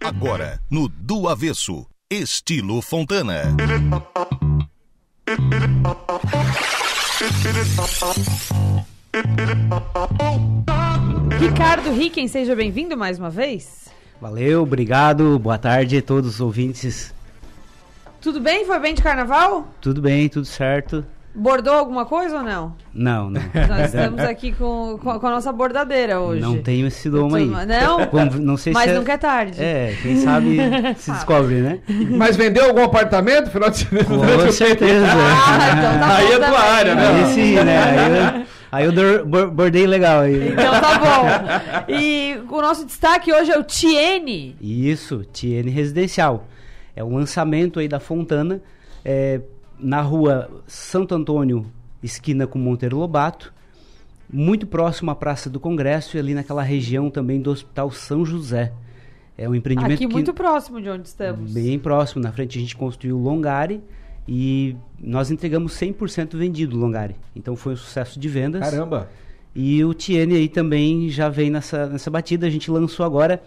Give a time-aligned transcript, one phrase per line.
[0.00, 3.42] Agora, no Do Avesso, estilo Fontana.
[11.38, 13.88] Ricardo Ricken, seja bem-vindo mais uma vez.
[14.20, 17.14] Valeu, obrigado, boa tarde a todos os ouvintes.
[18.20, 18.66] Tudo bem?
[18.66, 19.72] Foi bem de carnaval?
[19.80, 21.06] Tudo bem, tudo certo?
[21.32, 22.74] Bordou alguma coisa ou não?
[22.92, 23.40] Não, não.
[23.68, 26.40] Nós estamos aqui com, com, a, com a nossa bordadeira hoje.
[26.42, 27.46] Não tenho esse dom aí.
[27.46, 28.04] Não?
[28.10, 29.62] Como- não sei Mas se é- nunca é tarde.
[29.62, 30.58] É, quem sabe
[30.98, 31.78] se descobre, né?
[32.16, 34.06] Mas vendeu algum apartamento no final de semana?
[34.08, 35.06] Com certeza.
[35.06, 36.60] Ah, então tá Aí bom é tua também.
[36.72, 37.08] área, né?
[37.08, 38.46] Aí sim, né?
[38.72, 40.48] Aí eu, aí eu bordei legal aí.
[40.48, 41.92] Então tá bom.
[41.94, 44.56] E o nosso destaque hoje é o Tiene.
[44.60, 46.48] Isso, Tiene Residencial.
[46.96, 48.60] É um lançamento aí da Fontana,
[49.04, 49.40] é,
[49.82, 51.66] na rua Santo Antônio,
[52.02, 53.52] esquina com Monteiro Lobato,
[54.32, 58.72] muito próximo à Praça do Congresso e ali naquela região também do Hospital São José.
[59.36, 61.52] É um empreendimento Aqui que muito próximo de onde estamos.
[61.52, 62.22] bem próximo.
[62.22, 63.80] Na frente a gente construiu o Longari
[64.28, 67.16] e nós entregamos 100% vendido o Longari.
[67.34, 68.60] Então foi um sucesso de vendas.
[68.60, 69.08] Caramba.
[69.54, 72.46] E o Tiene aí também já vem nessa, nessa batida.
[72.46, 73.42] A gente lançou agora,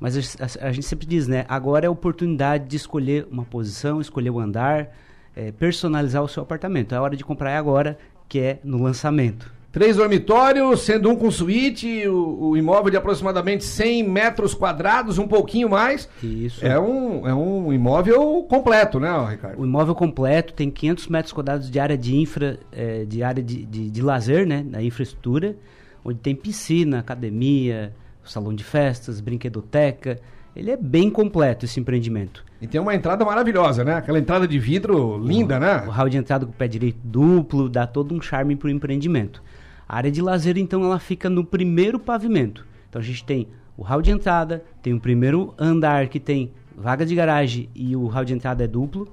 [0.00, 1.46] mas a, a- a gente sempre diz, né?
[1.48, 4.88] Agora é a oportunidade de escolher uma posição, escolher o andar,
[5.36, 6.94] eh, personalizar o seu apartamento.
[6.94, 7.98] A hora de comprar é agora,
[8.28, 9.54] que é no lançamento.
[9.70, 15.28] Três dormitórios, sendo um com suíte, o, o imóvel de aproximadamente 100 metros quadrados, um
[15.28, 16.08] pouquinho mais.
[16.22, 16.64] Isso.
[16.64, 19.60] É um, é um imóvel completo, né, Ricardo?
[19.60, 23.66] O imóvel completo tem 500 metros quadrados de área de infra, eh, de área de,
[23.66, 24.64] de, de lazer, né?
[24.66, 25.54] Da infraestrutura,
[26.02, 27.92] onde tem piscina, academia,
[28.24, 30.18] salão de festas, brinquedoteca.
[30.56, 32.42] Ele é bem completo esse empreendimento.
[32.62, 33.94] E tem uma entrada maravilhosa, né?
[33.94, 35.76] Aquela entrada de vidro linda, O né?
[35.76, 39.42] hall de entrada com o pé direito duplo, dá todo um charme para o empreendimento.
[39.86, 42.66] A área de lazer, então, ela fica no primeiro pavimento.
[42.88, 47.04] Então a gente tem o hall de entrada, tem o primeiro andar que tem vaga
[47.04, 49.06] de garagem e o hall de entrada é duplo.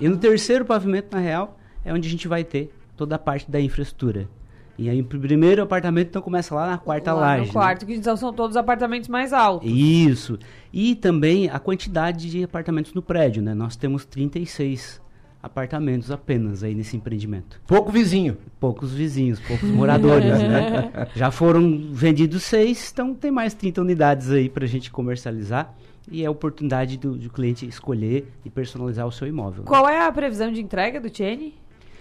[0.00, 3.48] E no terceiro pavimento, na real, é onde a gente vai ter toda a parte
[3.50, 4.28] da infraestrutura.
[4.80, 7.40] E aí o primeiro apartamento então começa lá na quarta Lá laje.
[7.42, 7.52] no né?
[7.52, 9.70] quarto, que então são todos apartamentos mais altos.
[9.70, 10.38] Isso.
[10.72, 13.52] E também a quantidade de apartamentos no prédio, né?
[13.52, 14.98] Nós temos 36
[15.42, 17.60] apartamentos apenas aí nesse empreendimento.
[17.66, 18.38] Pouco vizinho.
[18.58, 21.08] Poucos vizinhos, poucos moradores, né?
[21.14, 25.74] Já foram vendidos seis, então tem mais 30 unidades aí para a gente comercializar.
[26.10, 29.60] E é a oportunidade do, do cliente escolher e personalizar o seu imóvel.
[29.62, 29.68] né?
[29.68, 31.59] Qual é a previsão de entrega do Tiene?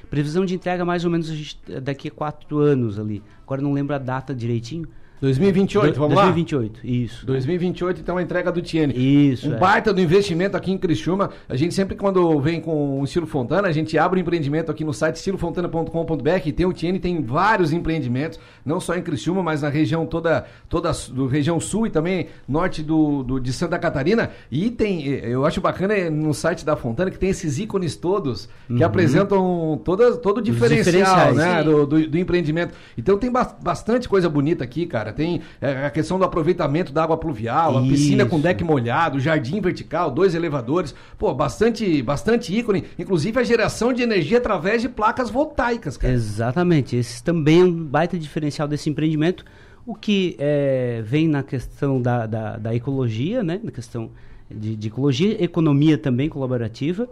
[0.09, 3.23] Previsão de entrega mais ou menos daqui a quatro anos ali.
[3.43, 4.87] Agora não lembro a data direitinho.
[5.21, 7.25] 2028, Do- vamos 2028, isso.
[7.25, 8.93] 2028, então, a entrega do Tiene.
[8.95, 9.57] Isso, Um é.
[9.57, 11.29] baita do investimento aqui em Criciúma.
[11.47, 14.83] A gente sempre, quando vem com o Estilo Fontana, a gente abre o empreendimento aqui
[14.83, 19.61] no site estilofontana.com.br e tem o Tiene, tem vários empreendimentos, não só em Criciúma, mas
[19.61, 23.77] na região toda, toda a do região sul e também norte do, do- de Santa
[23.77, 24.31] Catarina.
[24.51, 28.47] E tem, eu acho bacana eh, no site da Fontana que tem esses ícones todos
[28.67, 31.63] que apresentam toda, todo o diferencial, né?
[31.63, 32.73] Do, do, do empreendimento.
[32.97, 35.08] Então tem bas- bastante coisa bonita aqui, cara.
[35.11, 39.59] Tem é, a questão do aproveitamento da água pluvial, a piscina com deck molhado, jardim
[39.61, 40.93] vertical, dois elevadores.
[41.17, 42.85] Pô, bastante, bastante ícone.
[42.97, 46.13] Inclusive a geração de energia através de placas voltaicas, cara.
[46.13, 46.95] Exatamente.
[46.95, 49.45] Esse também é um baita diferencial desse empreendimento.
[49.85, 53.59] O que eh, vem na questão da, da, da ecologia, né?
[53.63, 54.11] Na questão
[54.49, 57.07] de, de ecologia, economia também colaborativa.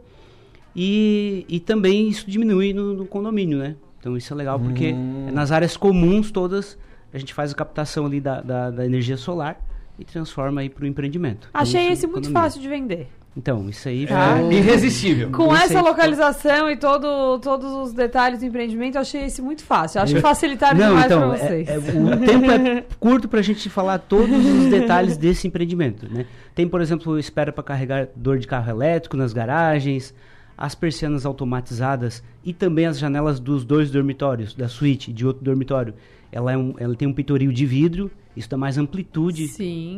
[0.76, 3.76] E, e também isso diminui no, no condomínio, né?
[4.00, 5.32] Então isso é legal porque Hum.
[5.34, 6.78] nas áreas comuns todas
[7.18, 9.60] a gente faz a captação ali da, da, da energia solar
[10.00, 11.48] e transforma aí para o empreendimento.
[11.50, 13.10] Então, Achei isso é esse muito fácil de vender.
[13.36, 14.40] Então, isso aí Tá.
[14.40, 15.30] É irresistível.
[15.32, 19.44] Com Isso essa aí, localização e todo, todos os detalhes do empreendimento, eu achei esse
[19.44, 20.02] muito fácil.
[20.02, 21.68] Acho que facilitaram demais então, pra é- vocês.
[21.70, 26.12] é- o tempo é curto para a gente falar todos os detalhes desse empreendimento.
[26.12, 26.26] Né?
[26.56, 30.16] Tem, por exemplo, espera para carregador de carro elétrico nas garagens,
[30.58, 35.44] as persianas automatizadas e também as janelas dos dois dormitórios, da suíte e de outro
[35.44, 35.94] dormitório.
[36.32, 39.48] Ela, é um- ela tem um peitoril de vidro, isso dá mais amplitude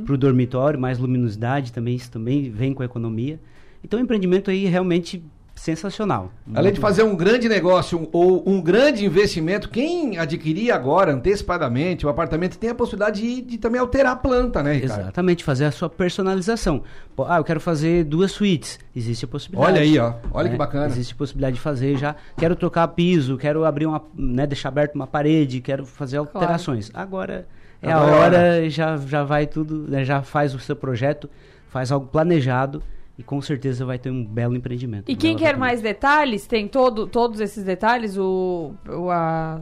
[0.06, 3.40] para o dormitório, mais luminosidade também, isso também vem com a economia.
[3.84, 5.23] Então, o empreendimento aí realmente
[5.59, 6.32] sensacional.
[6.56, 12.06] Além de fazer um grande negócio um- ou um grande investimento, quem adquirir agora, antecipadamente,
[12.06, 15.02] o apartamento tem a possibilidade de, de também alterar a planta, né, Ricardo?
[15.02, 16.82] Exatamente, fazer a sua personalização.
[17.28, 18.79] Ah, eu quero fazer duas suítes.
[18.96, 19.73] Existe a possibilidade.
[19.73, 20.14] Olha aí, ó.
[20.32, 20.52] Olha né?
[20.52, 20.88] que bacana.
[20.88, 22.16] Existe a possibilidade de fazer já.
[22.38, 26.90] Quero trocar piso, quero abrir uma, né, deixar aberto uma parede, quero fazer alterações.
[26.94, 27.46] Agora
[27.82, 30.76] é Agora é a a hora, já, já vai tudo, né, já faz o seu
[30.76, 31.29] projeto,
[31.67, 32.82] faz algo planejado
[33.20, 35.12] e com certeza vai ter um belo empreendimento.
[35.12, 39.60] E um quem quer mais detalhes, tem todo, todos esses detalhes, o, o, a-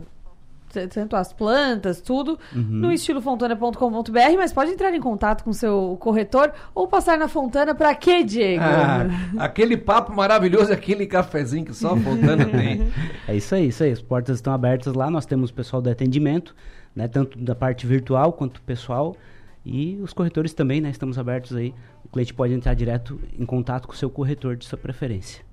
[0.94, 2.62] tanto as plantas, tudo, uhum.
[2.62, 7.96] no estilofontana.com.br, mas pode entrar em contato com seu corretor ou passar na Fontana para
[7.96, 8.62] quê, Diego?
[8.64, 9.08] Ah,
[9.40, 12.92] aquele papo maravilhoso, aquele cafezinho que só a Fontana tem.
[13.28, 13.92] É isso aí, isso aí.
[13.92, 16.56] As portas estão abertas lá, nós temos o pessoal do atendimento,
[16.96, 19.16] né, tanto da parte virtual quanto pessoal.
[19.70, 20.90] E os corretores também, né?
[20.90, 21.74] Estamos abertos aí.
[22.06, 25.47] O cliente pode entrar direto em contato com o seu corretor de sua preferência.